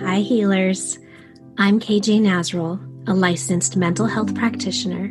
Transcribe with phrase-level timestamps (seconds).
[0.00, 0.96] Hi, healers.
[1.58, 5.06] I'm KJ Nasrul, a licensed mental health practitioner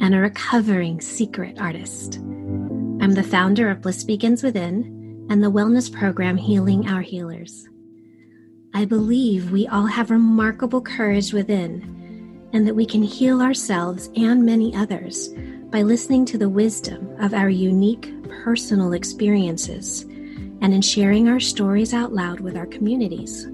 [0.00, 2.18] and a recovering secret artist.
[2.18, 7.68] I'm the founder of Bliss Begins Within and the wellness program Healing Our Healers.
[8.72, 14.46] I believe we all have remarkable courage within and that we can heal ourselves and
[14.46, 15.28] many others
[15.70, 20.02] by listening to the wisdom of our unique personal experiences
[20.62, 23.48] and in sharing our stories out loud with our communities.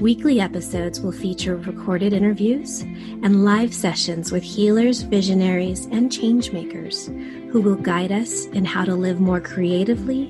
[0.00, 7.06] Weekly episodes will feature recorded interviews and live sessions with healers, visionaries, and changemakers
[7.50, 10.28] who will guide us in how to live more creatively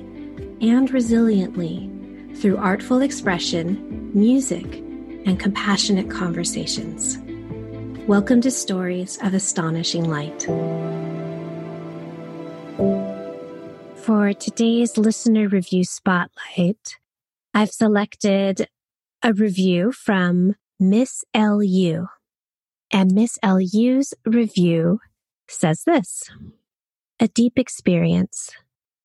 [0.61, 4.63] and resiliently through artful expression, music,
[5.25, 7.17] and compassionate conversations.
[8.07, 10.43] Welcome to Stories of Astonishing Light.
[13.97, 16.95] For today's listener review spotlight,
[17.53, 18.69] I've selected
[19.27, 22.07] a review from Miss El Yu.
[22.93, 25.01] And Miss El Yu's review
[25.49, 26.29] says this
[27.19, 28.51] A deep experience.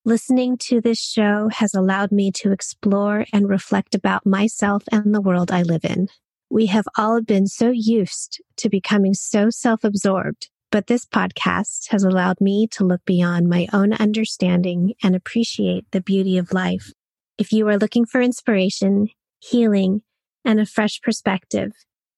[0.04, 5.20] Listening to this show has allowed me to explore and reflect about myself and the
[5.20, 6.06] world I live in.
[6.48, 12.04] We have all been so used to becoming so self absorbed, but this podcast has
[12.04, 16.92] allowed me to look beyond my own understanding and appreciate the beauty of life.
[17.38, 19.08] If you are looking for inspiration,
[19.40, 20.02] healing,
[20.44, 21.72] and a fresh perspective.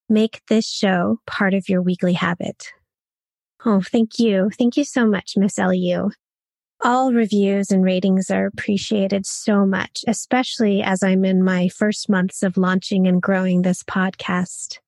[0.08, 2.72] Make this show part of your weekly habit.
[3.64, 4.50] Oh, thank you.
[4.58, 6.10] Thank you so much, Miss El Yu.
[6.82, 12.42] All reviews and ratings are appreciated so much, especially as I'm in my first months
[12.42, 14.78] of launching and growing this podcast.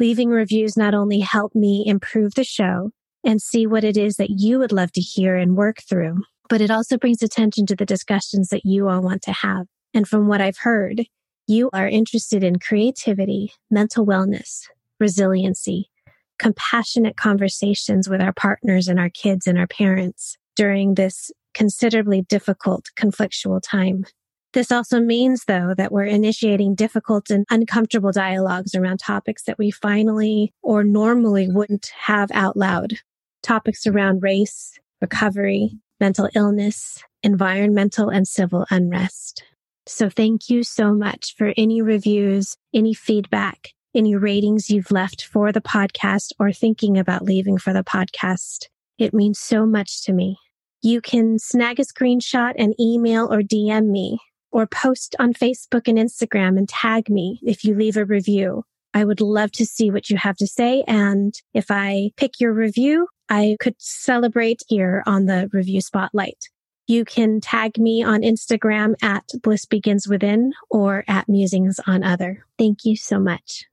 [0.00, 2.90] Leaving reviews not only help me improve the show
[3.24, 6.60] and see what it is that you would love to hear and work through, but
[6.60, 9.66] it also brings attention to the discussions that you all want to have.
[9.94, 11.04] And from what I've heard,
[11.46, 14.66] you are interested in creativity, mental wellness,
[14.98, 15.90] resiliency,
[16.38, 22.90] compassionate conversations with our partners and our kids and our parents during this considerably difficult,
[22.96, 24.04] conflictual time.
[24.52, 29.70] This also means, though, that we're initiating difficult and uncomfortable dialogues around topics that we
[29.70, 32.94] finally or normally wouldn't have out loud.
[33.42, 39.42] Topics around race, recovery, mental illness, environmental and civil unrest.
[39.86, 45.52] So thank you so much for any reviews, any feedback, any ratings you've left for
[45.52, 48.68] the podcast or thinking about leaving for the podcast.
[48.98, 50.38] It means so much to me.
[50.82, 54.18] You can snag a screenshot and email or DM me
[54.50, 58.64] or post on Facebook and Instagram and tag me if you leave a review.
[58.94, 60.84] I would love to see what you have to say.
[60.86, 66.48] And if I pick your review, I could celebrate here on the review spotlight.
[66.86, 72.44] You can tag me on Instagram at Bliss Begins Within or at Musings on Other.
[72.58, 73.64] Thank you so much.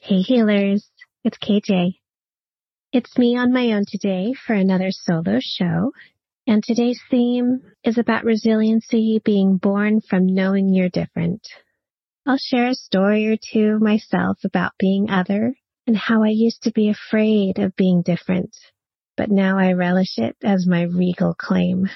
[0.00, 0.88] Hey healers,
[1.24, 1.98] it's KJ.
[2.92, 5.90] It's me on my own today for another solo show.
[6.46, 11.48] And today's theme is about resiliency being born from knowing you're different.
[12.24, 15.56] I'll share a story or two myself about being other
[15.88, 18.54] and how I used to be afraid of being different
[19.16, 21.88] but now I relish it as my regal claim.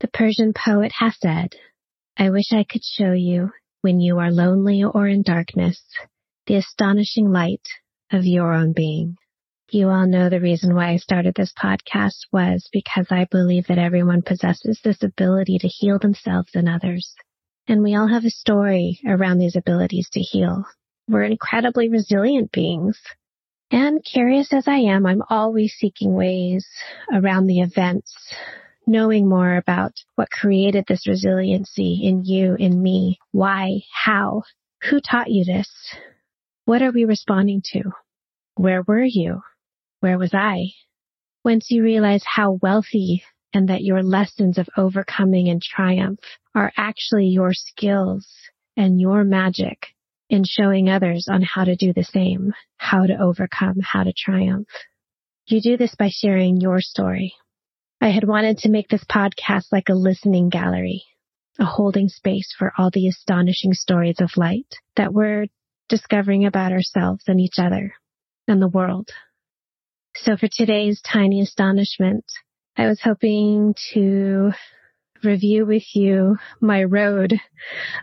[0.00, 1.54] The Persian poet has said,
[2.16, 3.50] I wish I could show you,
[3.80, 5.82] when you are lonely or in darkness,
[6.46, 7.66] the astonishing light
[8.10, 9.16] of your own being.
[9.70, 13.78] You all know the reason why I started this podcast was because I believe that
[13.78, 17.14] everyone possesses this ability to heal themselves and others.
[17.66, 20.64] And we all have a story around these abilities to heal.
[21.06, 22.98] We're incredibly resilient beings.
[23.70, 26.66] And curious as I am, I'm always seeking ways
[27.12, 28.14] around the events,
[28.86, 34.42] knowing more about what created this resiliency in you, in me, why, how,
[34.84, 35.68] who taught you this?
[36.64, 37.82] What are we responding to?
[38.54, 39.42] Where were you?
[40.00, 40.68] Where was I?
[41.44, 46.20] Once you realize how wealthy and that your lessons of overcoming and triumph
[46.54, 48.26] are actually your skills
[48.76, 49.88] and your magic,
[50.30, 54.68] in showing others on how to do the same, how to overcome, how to triumph.
[55.46, 57.34] You do this by sharing your story.
[58.00, 61.04] I had wanted to make this podcast like a listening gallery,
[61.58, 65.46] a holding space for all the astonishing stories of light that we're
[65.88, 67.94] discovering about ourselves and each other
[68.46, 69.08] and the world.
[70.16, 72.24] So for today's tiny astonishment,
[72.76, 74.52] I was hoping to
[75.24, 77.34] review with you my road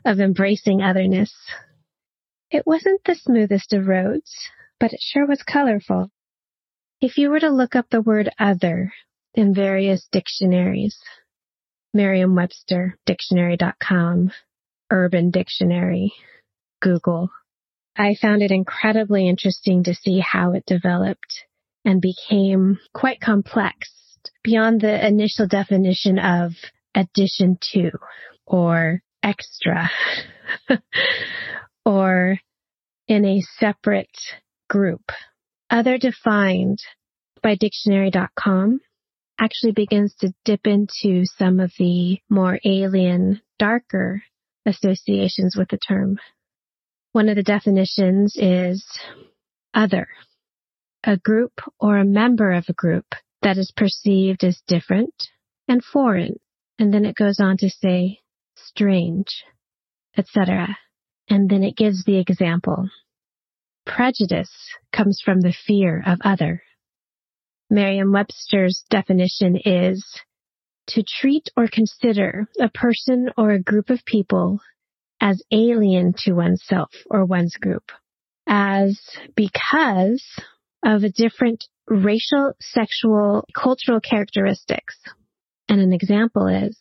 [0.04, 1.34] of embracing otherness
[2.52, 4.50] it wasn't the smoothest of roads,
[4.80, 6.10] but it sure was colorful.
[7.02, 8.94] If you were to look up the word other
[9.34, 10.98] in various dictionaries,
[11.94, 14.32] Merriam-Webster dictionary.com,
[14.92, 16.14] Urban Dictionary,
[16.82, 17.30] Google.
[17.98, 21.46] I found it incredibly interesting to see how it developed
[21.86, 23.90] and became quite complex
[24.44, 26.52] beyond the initial definition of
[26.94, 27.92] addition to
[28.46, 29.90] or extra
[31.86, 32.38] or
[33.08, 34.18] in a separate
[34.70, 35.12] group.
[35.70, 36.80] Other defined
[37.42, 38.80] by dictionary.com
[39.40, 44.24] actually begins to dip into some of the more alien, darker
[44.66, 46.18] associations with the term.
[47.12, 48.84] One of the definitions is
[49.74, 50.08] other,
[51.04, 53.06] a group or a member of a group
[53.42, 55.14] that is perceived as different
[55.68, 56.40] and foreign.
[56.80, 58.20] And then it goes on to say
[58.56, 59.44] strange,
[60.18, 60.78] etc.
[61.30, 62.90] And then it gives the example.
[63.86, 64.52] Prejudice
[64.92, 66.64] comes from the fear of other.
[67.70, 70.04] Merriam-Webster's definition is
[70.88, 74.60] to treat or consider a person or a group of people
[75.20, 77.92] as alien to oneself or one's group,
[78.48, 79.00] as
[79.36, 80.24] because
[80.84, 84.96] of a different racial, sexual, cultural characteristics.
[85.68, 86.80] And an example is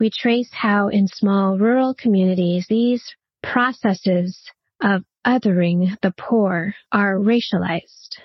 [0.00, 3.14] we trace how in small rural communities these
[3.52, 4.38] processes
[4.82, 8.18] of othering the poor are racialized.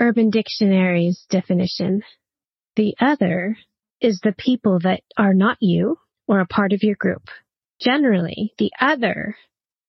[0.00, 2.02] Urban Dictionary's definition.
[2.76, 3.56] The other
[4.00, 7.28] is the people that are not you or a part of your group.
[7.80, 9.36] Generally, the other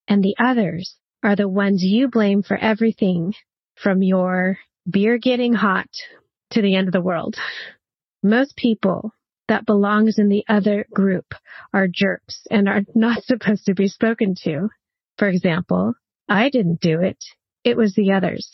[0.08, 3.34] and the others are the ones you blame for everything
[3.76, 4.58] from your
[4.90, 5.90] beer getting hot
[6.52, 7.36] to the end of the world.
[8.24, 9.14] Most people
[9.50, 11.34] that belongs in the other group
[11.74, 14.70] are jerks and are not supposed to be spoken to.
[15.18, 15.96] For example,
[16.30, 17.18] I didn't do it.
[17.64, 18.50] It was the others.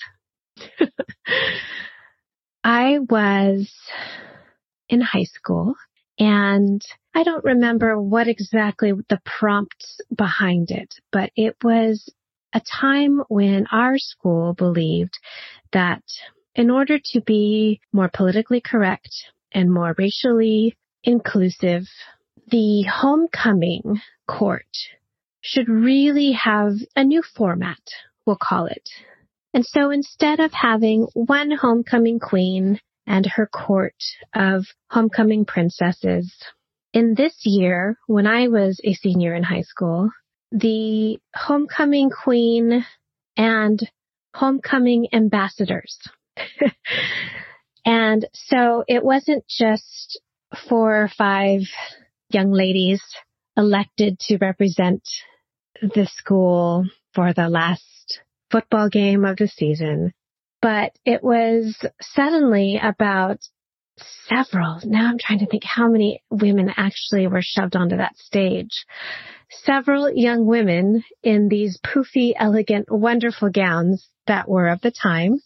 [2.63, 3.71] I was
[4.89, 5.75] in high school
[6.17, 6.81] and
[7.13, 12.09] I don't remember what exactly the prompts behind it, but it was
[12.53, 15.19] a time when our school believed
[15.73, 16.03] that
[16.55, 19.13] in order to be more politically correct
[19.51, 20.75] and more racially
[21.05, 21.83] inclusive,
[22.49, 24.65] the homecoming court
[25.41, 27.79] should really have a new format,
[28.25, 28.89] we'll call it.
[29.53, 33.95] And so instead of having one homecoming queen and her court
[34.33, 36.35] of homecoming princesses,
[36.91, 40.09] in this year, when I was a senior in high school,
[40.51, 42.85] the homecoming queen
[43.37, 43.79] and
[44.33, 45.97] homecoming ambassadors.
[47.85, 50.19] and so it wasn't just
[50.69, 51.61] four or five
[52.29, 53.01] young ladies
[53.57, 55.01] elected to represent
[55.81, 58.21] the school for the last
[58.51, 60.13] football game of the season,
[60.61, 63.39] but it was suddenly about
[64.27, 64.79] several.
[64.83, 68.85] Now I'm trying to think how many women actually were shoved onto that stage.
[69.49, 75.39] Several young women in these poofy, elegant, wonderful gowns that were of the time.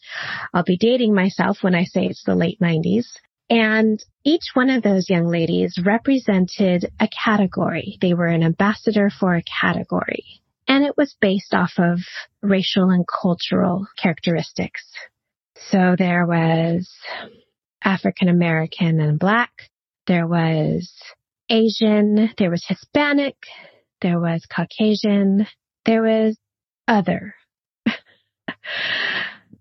[0.54, 3.06] I'll be dating myself when I say it's the late 90s.
[3.50, 7.98] And each one of those young ladies represented a category.
[8.00, 10.24] They were an ambassador for a category.
[10.68, 12.00] And it was based off of
[12.44, 14.84] racial and cultural characteristics.
[15.72, 16.88] So there was
[17.84, 19.52] African American and Black.
[20.06, 20.92] There was
[21.50, 22.32] Asian.
[22.38, 23.36] There was Hispanic.
[24.02, 25.48] There was Caucasian.
[25.86, 26.38] There was
[26.88, 27.34] other.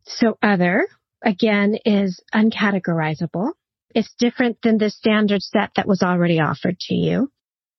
[0.05, 0.87] so other
[1.25, 3.53] again is uncategorizable.
[3.95, 7.31] It's different than the standard set that was already offered to you.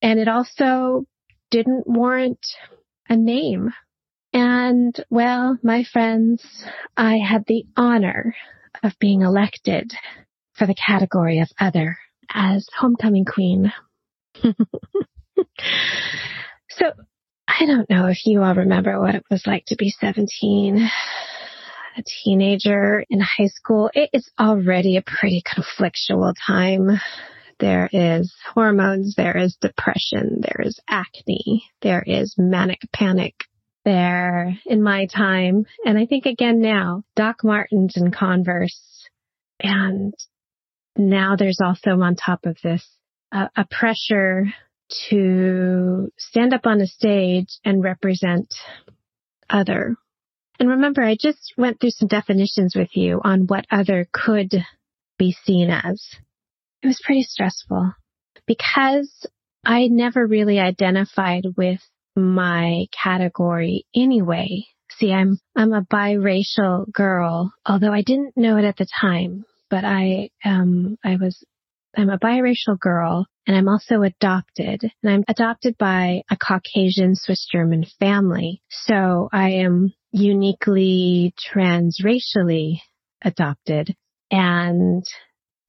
[0.01, 1.05] And it also
[1.51, 2.45] didn't warrant
[3.07, 3.73] a name.
[4.33, 6.43] And well, my friends,
[6.95, 8.35] I had the honor
[8.83, 9.91] of being elected
[10.53, 11.97] for the category of other
[12.31, 13.73] as homecoming queen.
[14.43, 14.53] so
[17.47, 20.89] I don't know if you all remember what it was like to be 17,
[21.99, 23.89] a teenager in high school.
[23.93, 26.99] It is already a pretty conflictual time.
[27.59, 33.33] There is hormones, there is depression, there is acne, there is manic panic,
[33.83, 38.79] there in my time, and I think again now, Doc Martens and Converse,
[39.59, 40.13] and
[40.97, 42.85] now there's also on top of this
[43.31, 44.45] uh, a pressure
[45.09, 48.53] to stand up on a stage and represent
[49.49, 49.95] other.
[50.59, 54.53] And remember, I just went through some definitions with you on what other could
[55.17, 56.03] be seen as.
[56.81, 57.93] It was pretty stressful
[58.45, 59.25] because
[59.65, 61.81] I never really identified with
[62.15, 64.65] my category anyway.
[64.91, 69.85] See, I'm, I'm a biracial girl, although I didn't know it at the time but
[69.85, 71.43] I um I was
[71.95, 77.47] I'm a biracial girl and I'm also adopted and I'm adopted by a Caucasian Swiss
[77.51, 78.61] German family.
[78.69, 82.79] So I am uniquely transracially
[83.23, 83.95] adopted
[84.31, 85.03] and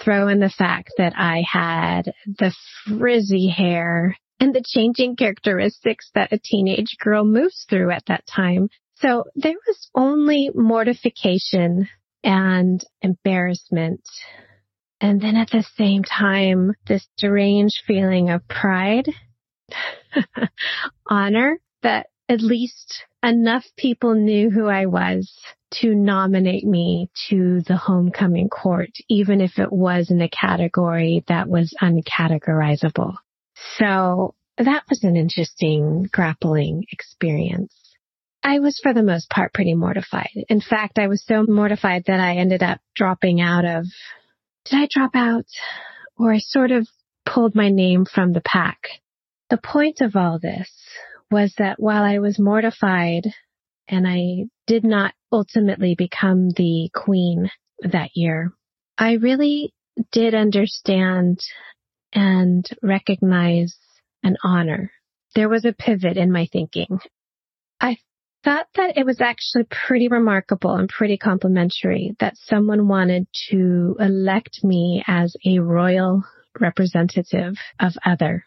[0.00, 2.54] throw in the fact that I had the
[2.86, 8.68] frizzy hair and the changing characteristics that a teenage girl moves through at that time.
[8.96, 11.88] So there was only mortification
[12.24, 14.02] and embarrassment.
[15.00, 19.08] And then at the same time, this deranged feeling of pride,
[21.08, 25.30] honor that at least enough people knew who I was
[25.72, 31.48] to nominate me to the homecoming court, even if it was in a category that
[31.48, 33.16] was uncategorizable.
[33.78, 37.74] So that was an interesting grappling experience.
[38.44, 40.30] I was for the most part pretty mortified.
[40.48, 43.86] In fact, I was so mortified that I ended up dropping out of,
[44.66, 45.46] did I drop out?
[46.16, 46.86] Or I sort of
[47.26, 48.78] pulled my name from the pack.
[49.50, 50.70] The point of all this
[51.30, 53.24] was that while I was mortified
[53.88, 58.52] and I did not ultimately become the queen that year,
[58.98, 59.72] I really
[60.12, 61.40] did understand
[62.12, 63.76] and recognize
[64.22, 64.92] an honor.
[65.34, 66.98] There was a pivot in my thinking.
[67.80, 67.98] I
[68.42, 74.64] thought that it was actually pretty remarkable and pretty complimentary that someone wanted to elect
[74.64, 76.24] me as a royal
[76.58, 78.44] representative of other.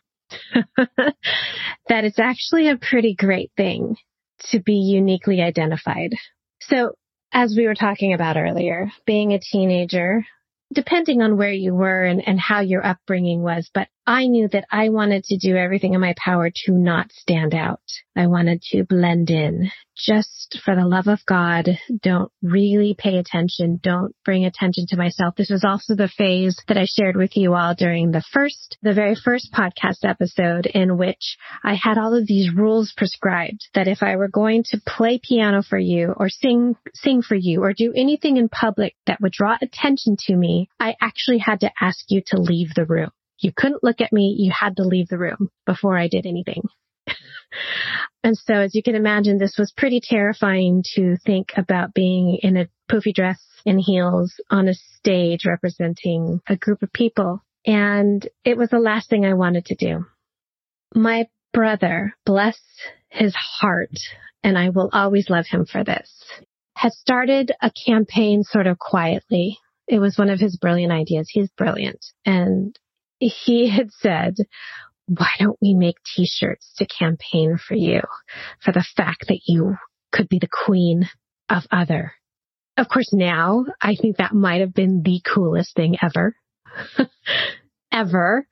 [0.78, 3.96] that it's actually a pretty great thing
[4.52, 6.14] to be uniquely identified.
[6.62, 6.94] So
[7.32, 10.26] as we were talking about earlier, being a teenager,
[10.74, 14.66] depending on where you were and, and how your upbringing was, but I knew that
[14.70, 17.80] I wanted to do everything in my power to not stand out.
[18.18, 19.72] I wanted to blend in.
[19.96, 23.80] Just for the love of God, don't really pay attention.
[23.82, 25.36] Don't bring attention to myself.
[25.38, 28.94] This was also the phase that I shared with you all during the first, the
[28.94, 34.04] very first podcast episode in which I had all of these rules prescribed that if
[34.04, 37.94] I were going to play piano for you or sing, sing for you or do
[37.96, 42.22] anything in public that would draw attention to me, I actually had to ask you
[42.28, 43.12] to leave the room.
[43.44, 44.36] You couldn't look at me.
[44.38, 46.64] You had to leave the room before I did anything.
[48.24, 52.58] and so as you can imagine, this was pretty terrifying to think about being in
[52.58, 57.44] a poofy dress and heels on a stage representing a group of people.
[57.66, 60.06] And it was the last thing I wanted to do.
[60.96, 62.60] My brother, bless
[63.10, 63.98] his heart,
[64.44, 66.12] and I will always love him for this,
[66.76, 69.58] had started a campaign sort of quietly.
[69.88, 71.30] It was one of his brilliant ideas.
[71.30, 72.06] He's brilliant.
[72.26, 72.78] And
[73.28, 74.36] he had said,
[75.08, 78.02] why don't we make t-shirts to campaign for you
[78.62, 79.76] for the fact that you
[80.12, 81.10] could be the queen
[81.50, 82.14] of other?
[82.78, 86.36] Of course, now I think that might have been the coolest thing ever.
[87.94, 88.48] ever.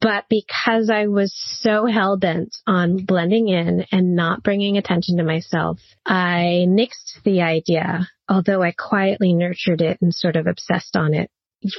[0.00, 5.24] But because I was so hell bent on blending in and not bringing attention to
[5.24, 11.12] myself, I nixed the idea, although I quietly nurtured it and sort of obsessed on
[11.12, 11.30] it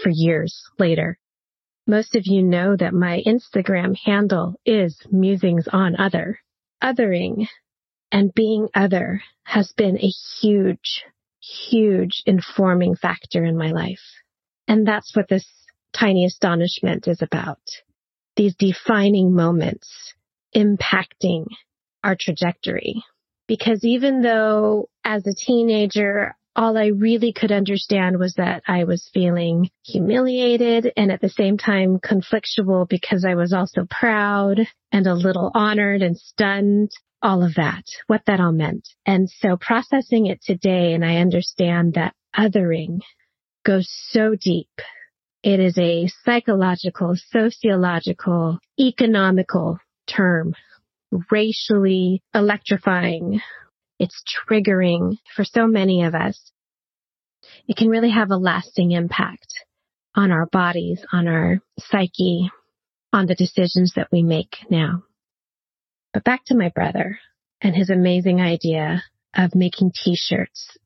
[0.03, 1.17] for years later.
[1.89, 6.37] Most of you know that my Instagram handle is musings on other.
[6.83, 7.47] Othering
[8.11, 11.03] and being other has been a huge,
[11.41, 14.03] huge informing factor in my life.
[14.67, 15.47] And that's what this
[15.91, 17.57] tiny astonishment is about.
[18.35, 20.13] These defining moments
[20.55, 21.47] impacting
[22.03, 23.03] our trajectory.
[23.47, 29.09] Because even though as a teenager, all I really could understand was that I was
[29.13, 34.59] feeling humiliated and at the same time conflictual because I was also proud
[34.91, 36.91] and a little honored and stunned.
[37.21, 38.89] All of that, what that all meant.
[39.05, 42.99] And so processing it today, and I understand that othering
[43.65, 44.69] goes so deep.
[45.43, 50.55] It is a psychological, sociological, economical term,
[51.31, 53.41] racially electrifying,
[53.99, 56.51] it's triggering for so many of us.
[57.67, 59.47] It can really have a lasting impact
[60.15, 62.49] on our bodies, on our psyche,
[63.13, 65.03] on the decisions that we make now.
[66.13, 67.19] But back to my brother
[67.61, 69.03] and his amazing idea
[69.35, 70.77] of making t-shirts.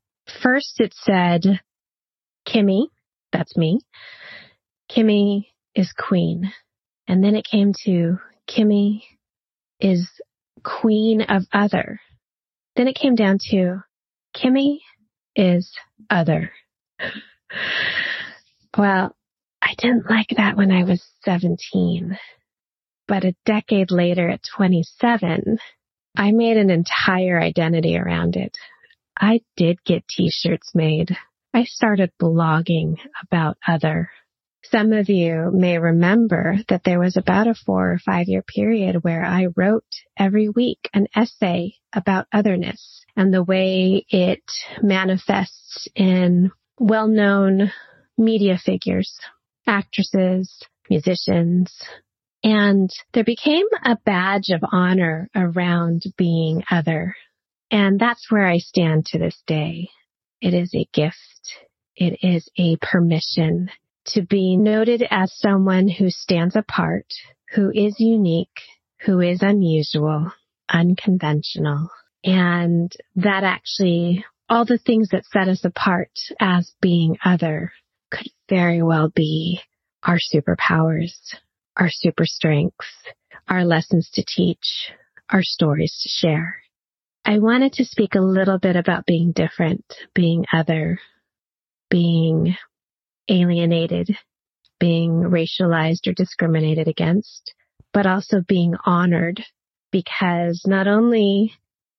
[0.41, 1.61] First it said,
[2.47, 2.87] Kimmy,
[3.31, 3.79] that's me.
[4.91, 6.51] Kimmy is queen.
[7.07, 9.03] And then it came to Kimmy
[9.79, 10.09] is
[10.63, 11.99] queen of other.
[12.75, 13.83] Then it came down to
[14.35, 14.79] Kimmy
[15.35, 15.71] is
[16.09, 16.51] other.
[18.75, 19.15] Well,
[19.61, 22.17] I didn't like that when I was 17,
[23.07, 25.59] but a decade later at 27,
[26.17, 28.57] I made an entire identity around it.
[29.15, 31.15] I did get t-shirts made.
[31.53, 34.09] I started blogging about other.
[34.65, 39.03] Some of you may remember that there was about a four or five year period
[39.03, 39.83] where I wrote
[40.17, 44.43] every week an essay about otherness and the way it
[44.81, 47.71] manifests in well known
[48.17, 49.19] media figures,
[49.67, 51.75] actresses, musicians.
[52.43, 57.15] And there became a badge of honor around being other.
[57.69, 59.89] And that's where I stand to this day.
[60.41, 61.17] It is a gift.
[61.95, 63.69] It is a permission
[64.07, 67.05] to be noted as someone who stands apart,
[67.53, 68.59] who is unique,
[69.05, 70.31] who is unusual,
[70.69, 71.89] unconventional.
[72.23, 77.73] And that actually, all the things that set us apart as being other
[78.11, 79.59] could very well be
[80.03, 81.13] our superpowers,
[81.77, 82.87] our super strengths,
[83.47, 84.91] our lessons to teach,
[85.29, 86.57] our stories to share.
[87.25, 90.99] I wanted to speak a little bit about being different, being other,
[91.89, 92.55] being
[93.27, 94.17] alienated,
[94.79, 97.53] being racialized or discriminated against,
[97.93, 99.43] but also being honored
[99.91, 101.53] because not only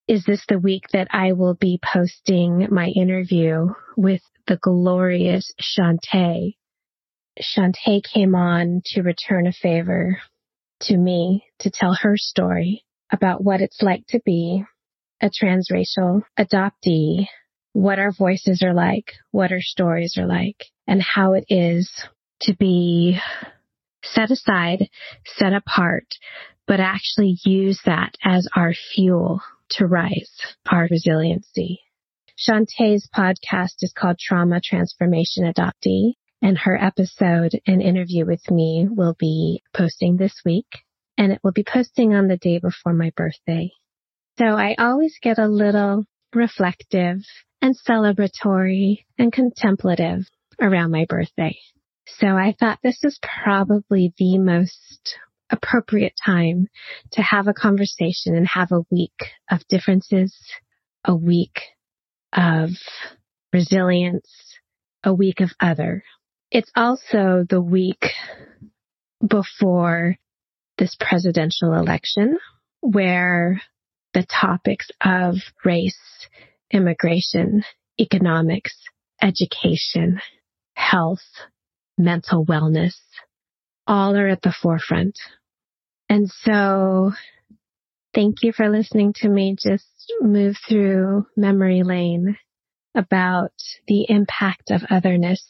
[0.06, 6.50] is this the week that I will be posting my interview with the glorious Shanta.
[7.40, 10.18] Shanta came on to return a favor
[10.82, 14.64] to me to tell her story about what it's like to be
[15.22, 17.26] a transracial adoptee
[17.74, 21.90] what our voices are like, what our stories are like, and how it is
[22.42, 23.18] to be
[24.02, 24.88] set aside,
[25.24, 26.06] set apart,
[26.66, 30.30] but actually use that as our fuel to rise
[30.70, 31.80] our resiliency.
[32.36, 39.16] Shanta's podcast is called Trauma Transformation Adoptee, and her episode and interview with me will
[39.18, 40.66] be posting this week,
[41.16, 43.70] and it will be posting on the day before my birthday.
[44.38, 47.18] So I always get a little reflective
[47.62, 50.26] and celebratory and contemplative
[50.60, 51.58] around my birthday.
[52.06, 55.16] So I thought this is probably the most
[55.50, 56.68] appropriate time
[57.12, 60.36] to have a conversation and have a week of differences,
[61.04, 61.60] a week
[62.32, 62.70] of
[63.52, 64.28] resilience,
[65.02, 66.02] a week of other.
[66.50, 68.06] It's also the week
[69.26, 70.16] before
[70.78, 72.38] this presidential election
[72.80, 73.60] where
[74.12, 75.98] the topics of race
[76.70, 77.62] immigration,
[78.00, 78.76] economics,
[79.22, 80.20] education,
[80.74, 81.22] health,
[81.98, 82.94] mental wellness,
[83.86, 85.18] all are at the forefront.
[86.08, 87.12] And so
[88.14, 92.36] thank you for listening to me just move through memory lane
[92.94, 93.52] about
[93.88, 95.44] the impact of otherness,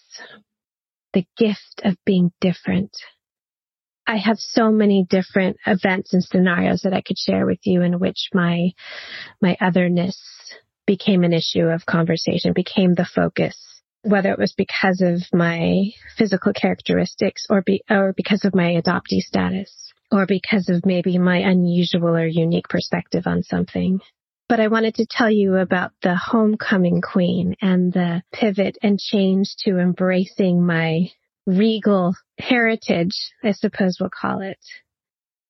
[1.13, 2.97] the gift of being different.
[4.07, 7.99] I have so many different events and scenarios that I could share with you in
[7.99, 8.71] which my,
[9.41, 10.19] my otherness
[10.87, 13.57] became an issue of conversation, became the focus,
[14.05, 15.85] whether it was because of my
[16.17, 21.39] physical characteristics or be, or because of my adoptee status or because of maybe my
[21.39, 24.01] unusual or unique perspective on something.
[24.49, 29.57] But I wanted to tell you about the homecoming queen and the pivot and change
[29.61, 31.11] to embracing my
[31.47, 34.59] regal heritage, I suppose we'll call it.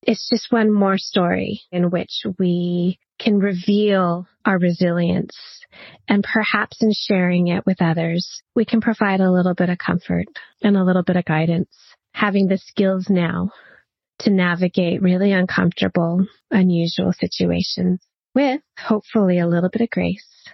[0.02, 5.36] It's just one more story in which we can reveal our resilience
[6.08, 10.26] and perhaps in sharing it with others, we can provide a little bit of comfort
[10.62, 11.74] and a little bit of guidance,
[12.12, 13.50] having the skills now
[14.20, 18.00] to navigate really uncomfortable, unusual situations
[18.34, 20.44] with hopefully a little bit of grace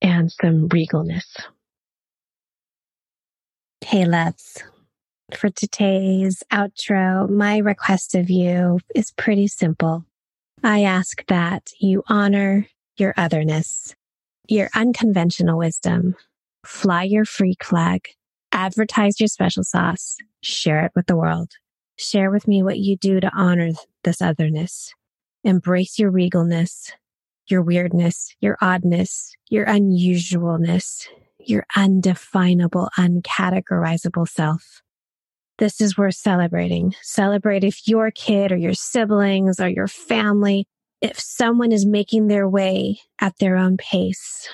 [0.00, 1.24] and some regalness.
[3.80, 4.62] Hey, loves.
[5.34, 10.04] For today's outro, my request of you is pretty simple.
[10.64, 12.66] I ask that you honor
[12.96, 13.94] your otherness,
[14.48, 16.16] your unconventional wisdom,
[16.66, 18.08] fly your freak flag,
[18.50, 21.52] advertise your special sauce, share it with the world.
[21.96, 23.70] Share with me what you do to honor
[24.04, 24.92] this otherness.
[25.44, 26.92] Embrace your regalness,
[27.46, 31.06] your weirdness, your oddness, your unusualness,
[31.38, 34.82] your undefinable, uncategorizable self.
[35.58, 36.94] This is worth celebrating.
[37.02, 40.66] Celebrate if your kid or your siblings or your family,
[41.00, 44.48] if someone is making their way at their own pace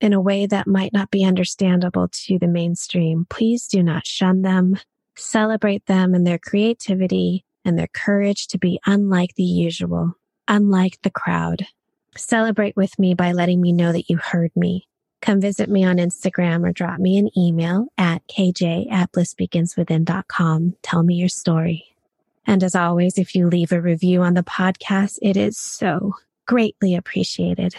[0.00, 4.42] in a way that might not be understandable to the mainstream, please do not shun
[4.42, 4.78] them.
[5.16, 10.14] Celebrate them and their creativity and their courage to be unlike the usual,
[10.46, 11.66] unlike the crowd.
[12.16, 14.88] Celebrate with me by letting me know that you heard me.
[15.20, 20.76] Come visit me on Instagram or drop me an email at kj at blissbeginswithin.com.
[20.82, 21.84] Tell me your story.
[22.46, 26.14] And as always, if you leave a review on the podcast, it is so
[26.46, 27.74] greatly appreciated.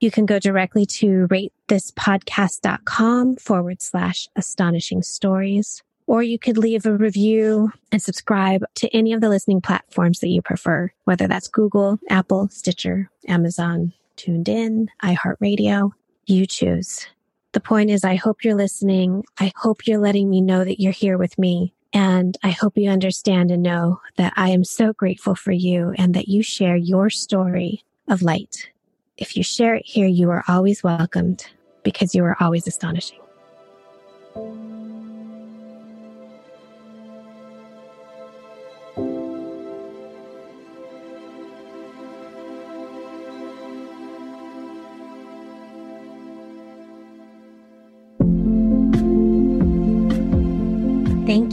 [0.00, 6.96] You can go directly to ratethispodcast.com forward slash astonishing stories, Or you could leave a
[6.96, 11.98] review and subscribe to any of the listening platforms that you prefer, whether that's Google,
[12.10, 15.92] Apple, Stitcher, Amazon, TuneIn, iHeartRadio,
[16.26, 17.06] you choose.
[17.52, 19.24] The point is, I hope you're listening.
[19.38, 21.74] I hope you're letting me know that you're here with me.
[21.92, 26.14] And I hope you understand and know that I am so grateful for you and
[26.14, 28.70] that you share your story of light.
[29.18, 31.44] If you share it here, you are always welcomed
[31.82, 33.21] because you are always astonishing.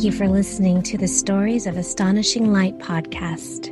[0.10, 3.70] You for listening to the Stories of Astonishing Light podcast.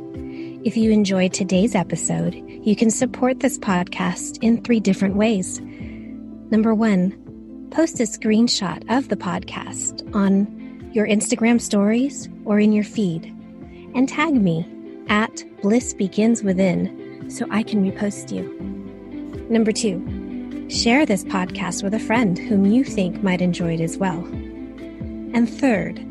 [0.64, 5.60] If you enjoyed today's episode, you can support this podcast in three different ways.
[5.60, 12.84] Number one, post a screenshot of the podcast on your Instagram stories or in your
[12.84, 13.24] feed
[13.94, 14.66] and tag me
[15.08, 18.44] at Bliss Begins Within so I can repost you.
[19.50, 23.96] Number two, share this podcast with a friend whom you think might enjoy it as
[23.96, 24.24] well.
[25.34, 26.04] And third,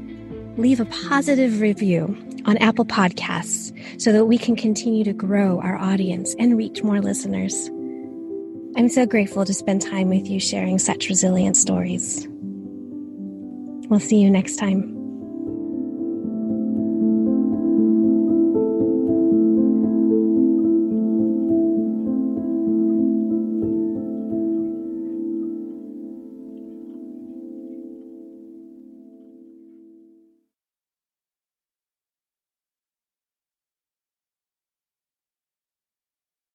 [0.57, 5.77] leave a positive review on Apple Podcasts so that we can continue to grow our
[5.77, 7.69] audience and reach more listeners.
[8.75, 12.27] I'm so grateful to spend time with you sharing such resilient stories.
[13.89, 14.96] We'll see you next time.